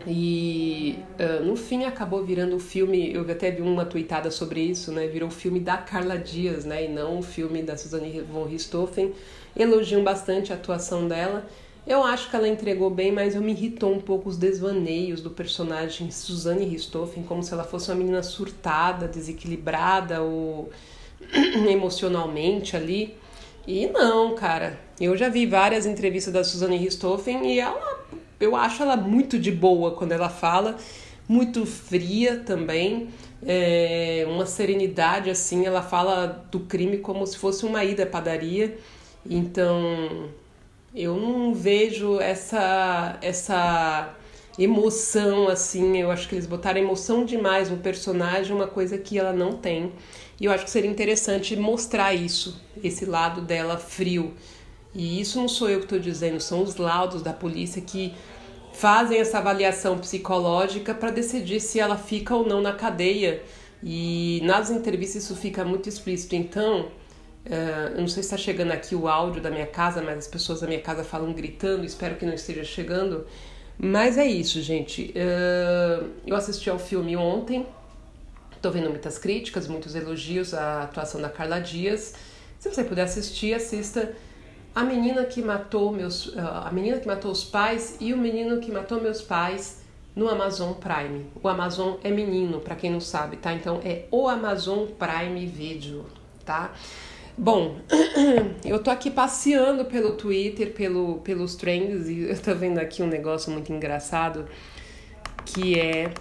E 0.07 0.97
uh, 1.19 1.43
no 1.43 1.55
fim 1.55 1.85
acabou 1.85 2.23
virando 2.23 2.55
o 2.55 2.59
filme, 2.59 3.13
eu 3.13 3.21
até 3.29 3.51
vi 3.51 3.61
uma 3.61 3.85
tweetada 3.85 4.31
sobre 4.31 4.61
isso, 4.61 4.91
né? 4.91 5.07
Virou 5.07 5.29
o 5.29 5.31
filme 5.31 5.59
da 5.59 5.77
Carla 5.77 6.17
Dias, 6.17 6.65
né? 6.65 6.85
E 6.85 6.87
não 6.87 7.19
o 7.19 7.21
filme 7.21 7.61
da 7.61 7.77
Suzanne 7.77 8.21
von 8.21 8.45
Richthofen. 8.45 9.13
Elogiam 9.55 10.03
bastante 10.03 10.51
a 10.51 10.55
atuação 10.55 11.07
dela. 11.07 11.45
Eu 11.85 12.03
acho 12.03 12.29
que 12.29 12.35
ela 12.35 12.47
entregou 12.47 12.89
bem, 12.89 13.11
mas 13.11 13.33
eu 13.33 13.41
me 13.41 13.51
irritou 13.51 13.91
um 13.91 13.99
pouco 13.99 14.29
os 14.29 14.37
desvaneios 14.37 15.19
do 15.19 15.31
personagem 15.31 16.11
Suzanne 16.11 16.65
Richthofen, 16.65 17.23
como 17.23 17.41
se 17.41 17.53
ela 17.53 17.63
fosse 17.63 17.89
uma 17.89 17.97
menina 17.97 18.21
surtada, 18.21 19.07
desequilibrada 19.07 20.21
ou 20.21 20.69
emocionalmente 21.67 22.75
ali. 22.75 23.17
E 23.67 23.87
não, 23.87 24.35
cara. 24.35 24.79
Eu 24.99 25.17
já 25.17 25.29
vi 25.29 25.45
várias 25.45 25.85
entrevistas 25.85 26.33
da 26.33 26.43
Suzanne 26.43 26.77
Richthofen 26.77 27.51
e 27.51 27.59
ela, 27.59 27.90
eu 28.41 28.55
acho 28.55 28.81
ela 28.81 28.97
muito 28.97 29.39
de 29.39 29.51
boa 29.51 29.91
quando 29.91 30.11
ela 30.11 30.29
fala, 30.29 30.77
muito 31.27 31.65
fria 31.65 32.39
também, 32.45 33.09
é, 33.45 34.25
uma 34.27 34.45
serenidade 34.45 35.29
assim. 35.29 35.65
Ela 35.65 35.81
fala 35.81 36.45
do 36.51 36.61
crime 36.61 36.97
como 36.97 37.25
se 37.25 37.37
fosse 37.37 37.65
uma 37.65 37.83
ida 37.83 38.03
à 38.03 38.05
padaria. 38.05 38.77
Então, 39.29 40.29
eu 40.93 41.15
não 41.15 41.53
vejo 41.53 42.19
essa 42.19 43.17
essa 43.21 44.13
emoção 44.57 45.47
assim. 45.47 45.97
Eu 45.97 46.11
acho 46.11 46.27
que 46.27 46.35
eles 46.35 46.45
botaram 46.47 46.79
emoção 46.79 47.23
demais 47.25 47.69
no 47.69 47.77
personagem, 47.77 48.55
uma 48.55 48.67
coisa 48.67 48.97
que 48.97 49.17
ela 49.17 49.33
não 49.33 49.53
tem. 49.53 49.91
E 50.39 50.45
eu 50.45 50.51
acho 50.51 50.65
que 50.65 50.71
seria 50.71 50.89
interessante 50.89 51.55
mostrar 51.55 52.13
isso, 52.13 52.59
esse 52.83 53.05
lado 53.05 53.41
dela 53.41 53.77
frio. 53.77 54.33
E 54.93 55.21
isso 55.21 55.39
não 55.39 55.47
sou 55.47 55.69
eu 55.69 55.79
que 55.79 55.85
estou 55.85 55.99
dizendo, 55.99 56.39
são 56.41 56.63
os 56.63 56.75
laudos 56.75 57.21
da 57.21 57.31
polícia 57.31 57.81
que 57.81 58.13
fazem 58.81 59.19
essa 59.19 59.37
avaliação 59.37 59.99
psicológica 59.99 60.91
para 60.91 61.11
decidir 61.11 61.59
se 61.59 61.79
ela 61.79 61.95
fica 61.95 62.35
ou 62.35 62.43
não 62.43 62.61
na 62.61 62.73
cadeia. 62.73 63.43
E 63.83 64.41
nas 64.43 64.71
entrevistas 64.71 65.23
isso 65.23 65.35
fica 65.35 65.63
muito 65.63 65.87
explícito. 65.87 66.35
Então, 66.35 66.87
uh, 67.45 67.93
eu 67.93 68.01
não 68.01 68.07
sei 68.07 68.23
se 68.23 68.33
está 68.33 68.37
chegando 68.37 68.71
aqui 68.71 68.95
o 68.95 69.07
áudio 69.07 69.39
da 69.39 69.51
minha 69.51 69.67
casa, 69.67 70.01
mas 70.01 70.17
as 70.17 70.27
pessoas 70.27 70.61
da 70.61 70.67
minha 70.67 70.81
casa 70.81 71.03
falam 71.03 71.31
gritando, 71.31 71.85
espero 71.85 72.15
que 72.15 72.25
não 72.25 72.33
esteja 72.33 72.63
chegando. 72.63 73.27
Mas 73.77 74.17
é 74.17 74.25
isso, 74.25 74.59
gente. 74.63 75.13
Uh, 75.15 76.09
eu 76.25 76.35
assisti 76.35 76.67
ao 76.67 76.79
filme 76.79 77.15
ontem, 77.15 77.63
Estou 78.61 78.71
vendo 78.71 78.91
muitas 78.91 79.17
críticas, 79.17 79.67
muitos 79.67 79.95
elogios 79.95 80.53
à 80.53 80.83
atuação 80.83 81.19
da 81.19 81.29
Carla 81.29 81.59
Dias. 81.59 82.13
Se 82.59 82.71
você 82.71 82.83
puder 82.83 83.01
assistir, 83.01 83.55
assista 83.55 84.13
A 84.73 84.83
Menina 84.83 85.25
que 85.25 85.41
Matou 85.41 85.91
Meus, 85.91 86.33
ah, 86.37 86.67
A 86.67 86.71
Menina 86.71 86.97
que 86.97 87.07
Matou 87.07 87.31
os 87.31 87.43
Pais 87.43 87.97
e 87.99 88.13
O 88.13 88.17
Menino 88.17 88.59
que 88.59 88.71
Matou 88.71 89.01
Meus 89.01 89.21
Pais 89.21 89.81
no 90.15 90.29
Amazon 90.29 90.73
Prime. 90.73 91.25
O 91.41 91.47
Amazon 91.47 91.95
é 92.03 92.11
menino, 92.11 92.59
para 92.59 92.75
quem 92.75 92.91
não 92.91 92.99
sabe, 92.99 93.37
tá? 93.37 93.53
Então 93.53 93.79
é 93.83 94.05
o 94.11 94.27
Amazon 94.27 94.85
Prime 94.87 95.45
Video, 95.45 96.05
tá? 96.45 96.73
Bom, 97.37 97.77
eu 98.65 98.81
tô 98.83 98.91
aqui 98.91 99.09
passeando 99.09 99.85
pelo 99.85 100.13
Twitter, 100.13 100.73
pelo, 100.73 101.19
pelos 101.19 101.55
trends 101.55 102.09
e 102.09 102.23
eu 102.29 102.39
tô 102.39 102.53
vendo 102.53 102.77
aqui 102.77 103.01
um 103.01 103.07
negócio 103.07 103.51
muito 103.51 103.71
engraçado 103.71 104.45
que 105.45 105.79
é 105.79 106.13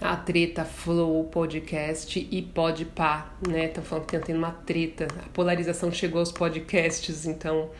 a 0.00 0.16
treta 0.16 0.64
Flow 0.64 1.24
Podcast 1.24 2.28
e 2.30 2.42
Podpah, 2.42 3.32
né? 3.46 3.66
Estão 3.66 3.82
falando 3.82 4.06
que 4.06 4.18
tendo 4.18 4.38
uma 4.38 4.52
treta. 4.52 5.08
A 5.24 5.28
polarização 5.30 5.90
chegou 5.90 6.20
aos 6.20 6.30
podcasts, 6.30 7.26
então 7.26 7.70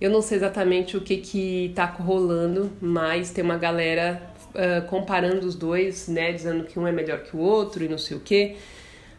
eu 0.00 0.10
não 0.10 0.22
sei 0.22 0.38
exatamente 0.38 0.96
o 0.96 1.00
que 1.00 1.16
que 1.16 1.72
tá 1.74 1.86
rolando, 1.86 2.70
mas 2.80 3.30
tem 3.30 3.42
uma 3.42 3.56
galera 3.56 4.22
uh, 4.54 4.86
comparando 4.88 5.46
os 5.46 5.54
dois, 5.54 6.06
né? 6.08 6.32
Dizendo 6.32 6.64
que 6.64 6.78
um 6.78 6.86
é 6.86 6.92
melhor 6.92 7.22
que 7.22 7.36
o 7.36 7.40
outro 7.40 7.84
e 7.84 7.88
não 7.88 7.98
sei 7.98 8.16
o 8.16 8.20
que. 8.20 8.56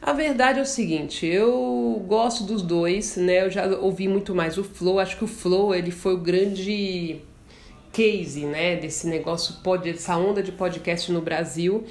A 0.02 0.14
verdade 0.14 0.60
é 0.60 0.62
o 0.62 0.66
seguinte, 0.66 1.26
eu 1.26 2.04
gosto 2.08 2.44
dos 2.44 2.62
dois, 2.62 3.18
né? 3.18 3.46
Eu 3.46 3.50
já 3.50 3.68
ouvi 3.78 4.08
muito 4.08 4.34
mais 4.34 4.58
o 4.58 4.64
Flow. 4.64 5.00
Acho 5.00 5.18
que 5.18 5.24
o 5.24 5.28
Flow 5.28 5.74
ele 5.74 5.92
foi 5.92 6.14
o 6.14 6.18
grande 6.18 7.20
case, 7.92 8.46
né? 8.46 8.76
Desse 8.76 9.08
negócio, 9.08 9.56
essa 9.86 10.16
onda 10.16 10.44
de 10.44 10.52
podcast 10.52 11.12
no 11.12 11.22
Brasil. 11.22 11.84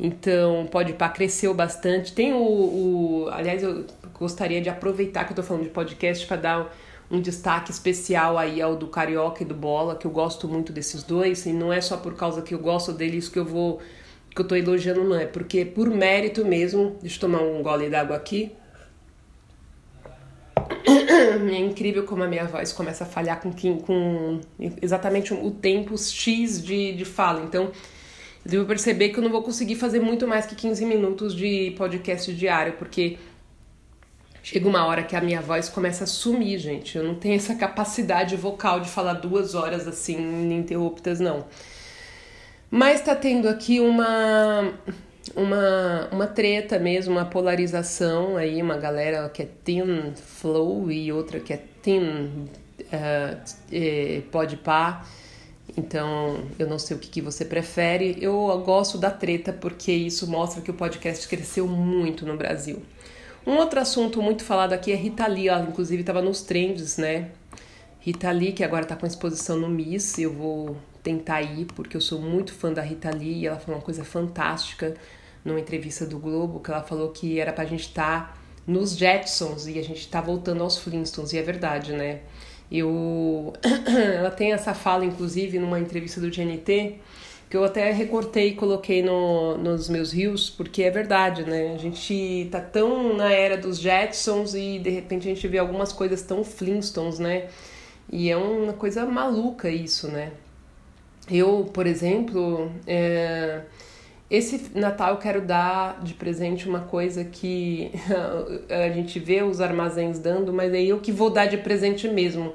Então, 0.00 0.66
pode 0.70 0.94
pá, 0.94 1.10
cresceu 1.10 1.52
bastante. 1.52 2.14
Tem 2.14 2.32
o, 2.32 2.38
o. 2.38 3.28
Aliás, 3.30 3.62
eu 3.62 3.84
gostaria 4.18 4.60
de 4.60 4.70
aproveitar 4.70 5.24
que 5.24 5.32
eu 5.32 5.36
tô 5.36 5.42
falando 5.42 5.64
de 5.64 5.68
podcast 5.68 6.26
para 6.26 6.36
dar 6.38 6.76
um 7.10 7.20
destaque 7.20 7.70
especial 7.70 8.38
aí 8.38 8.62
ao 8.62 8.76
do 8.76 8.86
Carioca 8.86 9.42
e 9.42 9.46
do 9.46 9.54
Bola, 9.54 9.96
que 9.96 10.06
eu 10.06 10.10
gosto 10.10 10.48
muito 10.48 10.72
desses 10.72 11.02
dois, 11.02 11.44
e 11.44 11.52
não 11.52 11.70
é 11.70 11.80
só 11.82 11.98
por 11.98 12.14
causa 12.14 12.40
que 12.40 12.54
eu 12.54 12.58
gosto 12.58 12.92
deles 12.92 13.28
que 13.28 13.38
eu 13.38 13.44
vou. 13.44 13.80
que 14.34 14.40
eu 14.40 14.48
tô 14.48 14.56
elogiando, 14.56 15.04
não. 15.04 15.16
É 15.16 15.26
porque 15.26 15.66
por 15.66 15.90
mérito 15.90 16.46
mesmo. 16.46 16.96
Deixa 17.02 17.16
eu 17.16 17.20
tomar 17.20 17.42
um 17.42 17.62
gole 17.62 17.90
d'água 17.90 18.16
aqui. 18.16 18.52
É 20.86 21.58
incrível 21.58 22.04
como 22.04 22.22
a 22.22 22.28
minha 22.28 22.44
voz 22.46 22.72
começa 22.72 23.04
a 23.04 23.06
falhar 23.06 23.40
com, 23.40 23.52
com 23.80 24.40
exatamente 24.80 25.34
o 25.34 25.50
tempo 25.50 25.96
X 25.98 26.62
de, 26.62 26.92
de 26.92 27.04
fala. 27.04 27.42
Então, 27.42 27.70
eu 28.44 28.50
devo 28.50 28.66
perceber 28.66 29.10
que 29.10 29.18
eu 29.18 29.22
não 29.22 29.30
vou 29.30 29.42
conseguir 29.42 29.76
fazer 29.76 30.00
muito 30.00 30.26
mais 30.26 30.46
que 30.46 30.54
15 30.54 30.84
minutos 30.86 31.34
de 31.34 31.74
podcast 31.76 32.32
diário, 32.32 32.74
porque 32.74 33.18
chega 34.42 34.66
uma 34.66 34.86
hora 34.86 35.02
que 35.02 35.14
a 35.14 35.20
minha 35.20 35.40
voz 35.40 35.68
começa 35.68 36.04
a 36.04 36.06
sumir, 36.06 36.58
gente. 36.58 36.96
Eu 36.96 37.04
não 37.04 37.14
tenho 37.14 37.36
essa 37.36 37.54
capacidade 37.54 38.36
vocal 38.36 38.80
de 38.80 38.88
falar 38.88 39.14
duas 39.14 39.54
horas 39.54 39.86
assim, 39.86 40.16
ininterruptas, 40.16 41.20
não. 41.20 41.44
Mas 42.70 43.00
tá 43.00 43.14
tendo 43.14 43.48
aqui 43.48 43.80
uma, 43.80 44.72
uma, 45.34 46.08
uma 46.12 46.26
treta 46.26 46.78
mesmo, 46.78 47.12
uma 47.12 47.24
polarização 47.24 48.36
aí, 48.36 48.62
uma 48.62 48.78
galera 48.78 49.28
que 49.28 49.42
é 49.42 49.48
Thin 49.64 50.12
Flow 50.14 50.90
e 50.90 51.12
outra 51.12 51.40
que 51.40 51.52
é 51.52 51.60
Thin 51.82 52.48
uh, 52.80 53.40
eh, 53.72 54.22
Podpah. 54.30 55.04
Então, 55.76 56.44
eu 56.58 56.68
não 56.68 56.78
sei 56.78 56.96
o 56.96 57.00
que, 57.00 57.08
que 57.08 57.20
você 57.20 57.44
prefere. 57.44 58.16
Eu 58.20 58.46
gosto 58.64 58.98
da 58.98 59.10
treta 59.10 59.52
porque 59.52 59.92
isso 59.92 60.28
mostra 60.28 60.62
que 60.62 60.70
o 60.70 60.74
podcast 60.74 61.26
cresceu 61.28 61.66
muito 61.66 62.26
no 62.26 62.36
Brasil. 62.36 62.82
Um 63.46 63.56
outro 63.56 63.80
assunto 63.80 64.20
muito 64.20 64.44
falado 64.44 64.72
aqui 64.72 64.92
é 64.92 64.94
Rita 64.94 65.26
Lee, 65.26 65.48
ela 65.48 65.62
inclusive 65.62 66.02
estava 66.02 66.20
nos 66.20 66.42
trends, 66.42 66.98
né? 66.98 67.30
Rita 67.98 68.30
Lee, 68.30 68.52
que 68.52 68.62
agora 68.62 68.82
está 68.82 68.96
com 68.96 69.06
exposição 69.06 69.58
no 69.58 69.68
Miss, 69.68 70.18
eu 70.18 70.32
vou 70.32 70.76
tentar 71.02 71.40
ir 71.40 71.66
porque 71.66 71.96
eu 71.96 72.00
sou 72.00 72.20
muito 72.20 72.52
fã 72.52 72.72
da 72.72 72.82
Rita 72.82 73.10
Lee 73.10 73.40
e 73.40 73.46
ela 73.46 73.58
falou 73.58 73.78
uma 73.78 73.84
coisa 73.84 74.04
fantástica 74.04 74.94
numa 75.44 75.58
entrevista 75.58 76.04
do 76.04 76.18
Globo, 76.18 76.60
que 76.60 76.70
ela 76.70 76.82
falou 76.82 77.10
que 77.10 77.40
era 77.40 77.52
pra 77.52 77.64
gente 77.64 77.88
estar 77.88 78.34
tá 78.34 78.40
nos 78.66 78.96
Jetsons 78.96 79.66
e 79.66 79.78
a 79.78 79.82
gente 79.82 80.06
tá 80.08 80.20
voltando 80.20 80.62
aos 80.62 80.78
Flintstones, 80.78 81.32
e 81.32 81.38
é 81.38 81.42
verdade, 81.42 81.92
né? 81.92 82.20
Eu, 82.70 83.52
ela 84.16 84.30
tem 84.30 84.52
essa 84.52 84.74
fala, 84.74 85.04
inclusive, 85.04 85.58
numa 85.58 85.80
entrevista 85.80 86.20
do 86.20 86.30
GNT, 86.30 86.98
que 87.50 87.56
eu 87.56 87.64
até 87.64 87.90
recortei 87.90 88.48
e 88.48 88.54
coloquei 88.54 89.02
no, 89.02 89.58
nos 89.58 89.88
meus 89.88 90.12
rios, 90.12 90.48
porque 90.48 90.84
é 90.84 90.90
verdade, 90.90 91.42
né? 91.42 91.74
A 91.74 91.78
gente 91.78 92.48
tá 92.50 92.60
tão 92.60 93.16
na 93.16 93.32
era 93.32 93.56
dos 93.56 93.78
Jetsons 93.78 94.54
e 94.54 94.78
de 94.78 94.90
repente 94.90 95.28
a 95.28 95.34
gente 95.34 95.48
vê 95.48 95.58
algumas 95.58 95.92
coisas 95.92 96.22
tão 96.22 96.44
Flintstones, 96.44 97.18
né? 97.18 97.48
E 98.12 98.30
é 98.30 98.36
uma 98.36 98.72
coisa 98.72 99.04
maluca 99.04 99.68
isso, 99.68 100.08
né? 100.08 100.32
Eu, 101.28 101.68
por 101.72 101.86
exemplo, 101.86 102.70
é, 102.86 103.62
esse 104.30 104.70
Natal 104.78 105.14
eu 105.14 105.16
quero 105.16 105.40
dar 105.40 106.00
de 106.02 106.14
presente 106.14 106.68
uma 106.68 106.80
coisa 106.82 107.24
que 107.24 107.90
a 108.70 108.88
gente 108.90 109.18
vê 109.18 109.42
os 109.42 109.60
armazéns 109.60 110.20
dando, 110.20 110.52
mas 110.52 110.72
aí 110.72 110.88
eu 110.88 111.00
que 111.00 111.10
vou 111.10 111.30
dar 111.30 111.46
de 111.46 111.56
presente 111.56 112.06
mesmo. 112.06 112.54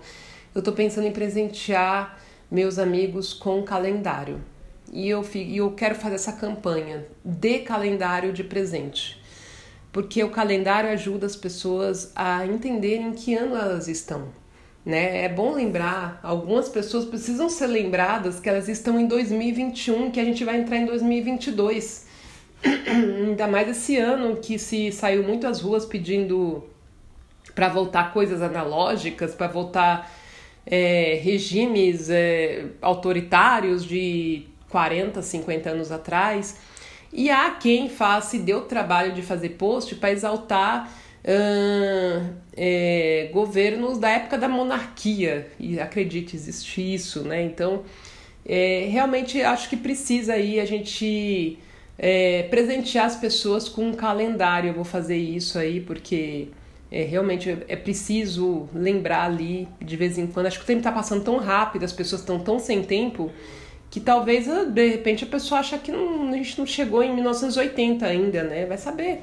Eu 0.53 0.61
tô 0.61 0.71
pensando 0.71 1.05
em 1.05 1.11
presentear 1.11 2.17
meus 2.49 2.79
amigos 2.79 3.33
com 3.33 3.61
calendário. 3.61 4.39
E 4.93 5.09
eu, 5.09 5.25
e 5.33 5.57
eu 5.57 5.71
quero 5.71 5.95
fazer 5.95 6.15
essa 6.15 6.31
campanha 6.31 7.05
de 7.25 7.59
calendário 7.59 8.31
de 8.31 8.45
presente. 8.45 9.21
Porque 9.91 10.23
o 10.23 10.29
calendário 10.29 10.89
ajuda 10.91 11.25
as 11.25 11.35
pessoas 11.35 12.13
a 12.15 12.45
entenderem 12.45 13.11
que 13.11 13.35
ano 13.35 13.55
elas 13.55 13.89
estão. 13.89 14.29
Né? 14.85 15.23
É 15.23 15.29
bom 15.29 15.53
lembrar, 15.53 16.19
algumas 16.21 16.69
pessoas 16.69 17.05
precisam 17.05 17.49
ser 17.49 17.67
lembradas 17.67 18.39
que 18.39 18.47
elas 18.47 18.69
estão 18.69 18.99
em 18.99 19.07
2021, 19.07 20.11
que 20.11 20.19
a 20.19 20.23
gente 20.23 20.45
vai 20.45 20.57
entrar 20.57 20.77
em 20.77 20.85
2022. 20.85 22.05
Ainda 22.87 23.47
mais 23.47 23.67
esse 23.69 23.97
ano 23.97 24.35
que 24.35 24.59
se 24.59 24.91
saiu 24.91 25.23
muito 25.23 25.47
às 25.47 25.59
ruas 25.59 25.85
pedindo 25.85 26.63
para 27.55 27.67
voltar 27.67 28.13
coisas 28.13 28.43
analógicas, 28.43 29.33
para 29.33 29.47
voltar 29.47 30.11
é, 30.65 31.19
regimes 31.23 32.09
é, 32.09 32.65
autoritários 32.81 33.83
de 33.83 34.43
40, 34.69 35.21
50 35.21 35.69
anos 35.69 35.91
atrás. 35.91 36.59
E 37.11 37.31
há 37.31 37.51
quem 37.51 37.89
faça 37.89 38.31
se 38.31 38.39
deu 38.39 38.61
trabalho 38.61 39.13
de 39.13 39.21
fazer 39.21 39.49
post 39.49 39.95
para 39.95 40.11
exaltar 40.11 40.91
uh, 41.25 42.33
é, 42.55 43.29
governos 43.33 43.97
da 43.97 44.09
época 44.09 44.37
da 44.37 44.47
monarquia. 44.47 45.47
E 45.59 45.79
acredite, 45.79 46.35
existe 46.35 46.81
isso, 46.93 47.23
né? 47.23 47.43
Então, 47.43 47.83
é, 48.45 48.87
realmente 48.89 49.41
acho 49.41 49.69
que 49.69 49.75
precisa 49.75 50.33
aí 50.33 50.59
a 50.59 50.65
gente 50.65 51.57
é, 51.97 52.43
presentear 52.43 53.05
as 53.05 53.15
pessoas 53.15 53.67
com 53.67 53.89
um 53.89 53.93
calendário. 53.93 54.69
Eu 54.69 54.73
vou 54.73 54.85
fazer 54.85 55.17
isso 55.17 55.57
aí 55.57 55.81
porque 55.81 56.49
é, 56.91 57.03
realmente 57.03 57.49
é 57.67 57.75
preciso 57.75 58.69
lembrar 58.73 59.23
ali 59.25 59.67
de 59.81 59.97
vez 59.97 60.17
em 60.17 60.27
quando. 60.27 60.45
Acho 60.45 60.59
que 60.59 60.63
o 60.63 60.67
tempo 60.67 60.79
está 60.79 60.91
passando 60.91 61.23
tão 61.23 61.37
rápido, 61.37 61.83
as 61.83 61.93
pessoas 61.93 62.21
estão 62.21 62.39
tão 62.39 62.59
sem 62.59 62.83
tempo 62.83 63.31
que 63.89 63.99
talvez 63.99 64.45
de 64.67 64.89
repente 64.89 65.23
a 65.23 65.27
pessoa 65.27 65.61
acha 65.61 65.77
que 65.77 65.91
não, 65.91 66.29
a 66.29 66.33
gente 66.33 66.57
não 66.59 66.65
chegou 66.65 67.01
em 67.01 67.13
1980 67.13 68.05
ainda, 68.05 68.43
né? 68.43 68.65
Vai 68.65 68.77
saber. 68.77 69.21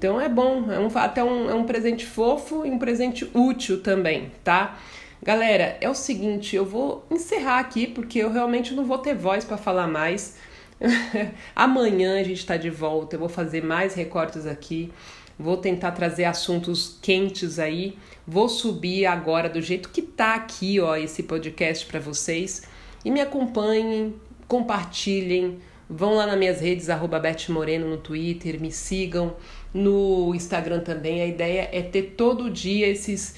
Então 0.00 0.18
é 0.18 0.30
bom, 0.30 0.72
é 0.72 0.78
um, 0.78 0.88
até 0.94 1.22
um, 1.22 1.50
é 1.50 1.54
um 1.54 1.64
presente 1.64 2.06
fofo 2.06 2.64
e 2.64 2.70
um 2.70 2.78
presente 2.78 3.30
útil 3.34 3.82
também, 3.82 4.32
tá? 4.42 4.78
Galera, 5.22 5.76
é 5.78 5.90
o 5.90 5.94
seguinte, 5.94 6.56
eu 6.56 6.64
vou 6.64 7.04
encerrar 7.10 7.58
aqui 7.58 7.86
porque 7.86 8.18
eu 8.18 8.32
realmente 8.32 8.72
não 8.72 8.86
vou 8.86 8.96
ter 8.96 9.14
voz 9.14 9.44
para 9.44 9.58
falar 9.58 9.86
mais. 9.86 10.38
Amanhã 11.54 12.18
a 12.18 12.22
gente 12.22 12.38
está 12.38 12.56
de 12.56 12.70
volta, 12.70 13.16
eu 13.16 13.20
vou 13.20 13.28
fazer 13.28 13.62
mais 13.62 13.92
recortes 13.92 14.46
aqui. 14.46 14.90
Vou 15.38 15.58
tentar 15.58 15.90
trazer 15.90 16.24
assuntos 16.24 16.98
quentes 17.02 17.58
aí. 17.58 17.98
Vou 18.26 18.48
subir 18.48 19.04
agora 19.04 19.50
do 19.50 19.60
jeito 19.60 19.90
que 19.90 20.00
tá 20.00 20.34
aqui, 20.34 20.80
ó, 20.80 20.96
esse 20.96 21.24
podcast 21.24 21.84
para 21.84 22.00
vocês. 22.00 22.62
E 23.04 23.10
me 23.10 23.20
acompanhem, 23.20 24.14
compartilhem, 24.48 25.58
vão 25.90 26.14
lá 26.14 26.26
nas 26.26 26.38
minhas 26.38 26.60
redes, 26.60 26.88
arroba 26.88 27.18
Beth 27.18 27.48
Moreno 27.48 27.88
no 27.88 27.96
Twitter, 27.96 28.60
me 28.60 28.70
sigam 28.70 29.34
no 29.74 30.32
Instagram 30.34 30.80
também. 30.80 31.20
A 31.20 31.26
ideia 31.26 31.68
é 31.72 31.82
ter 31.82 32.14
todo 32.16 32.48
dia 32.48 32.86
esses 32.86 33.34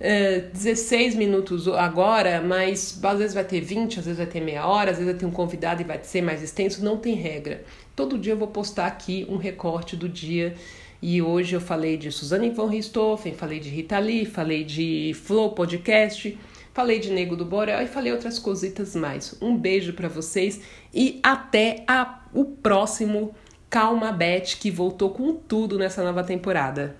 uh, 0.00 0.52
16 0.52 1.16
minutos 1.16 1.66
agora, 1.66 2.40
mas 2.40 3.00
às 3.02 3.18
vezes 3.18 3.34
vai 3.34 3.44
ter 3.44 3.60
20, 3.60 3.98
às 3.98 4.04
vezes 4.04 4.18
vai 4.18 4.26
ter 4.26 4.40
meia 4.40 4.66
hora, 4.66 4.92
às 4.92 4.98
vezes 4.98 5.12
vai 5.12 5.18
ter 5.18 5.26
um 5.26 5.32
convidado 5.32 5.82
e 5.82 5.84
vai 5.84 5.98
ser 6.04 6.22
mais 6.22 6.42
extenso, 6.42 6.84
não 6.84 6.96
tem 6.96 7.14
regra. 7.14 7.64
Todo 7.96 8.16
dia 8.16 8.34
eu 8.34 8.38
vou 8.38 8.48
postar 8.48 8.86
aqui 8.86 9.26
um 9.28 9.36
recorte 9.36 9.96
do 9.96 10.08
dia 10.08 10.54
e 11.02 11.20
hoje 11.20 11.54
eu 11.54 11.60
falei 11.60 11.96
de 11.96 12.12
Suzane 12.12 12.50
von 12.50 12.66
Richthofen, 12.66 13.34
falei 13.34 13.58
de 13.58 13.68
Rita 13.68 13.98
Lee, 13.98 14.24
falei 14.24 14.62
de 14.62 15.12
Flow 15.14 15.50
Podcast, 15.50 16.38
falei 16.76 16.98
de 16.98 17.10
Nego 17.10 17.34
do 17.34 17.46
Borel 17.46 17.80
e 17.80 17.86
falei 17.86 18.12
outras 18.12 18.38
cositas 18.38 18.94
mais. 18.94 19.34
Um 19.40 19.56
beijo 19.56 19.94
para 19.94 20.10
vocês 20.10 20.60
e 20.92 21.18
até 21.22 21.82
a, 21.88 22.20
o 22.34 22.44
próximo 22.44 23.34
Calma 23.70 24.12
Bet, 24.12 24.58
que 24.58 24.70
voltou 24.70 25.08
com 25.08 25.32
tudo 25.32 25.78
nessa 25.78 26.04
nova 26.04 26.22
temporada. 26.22 26.94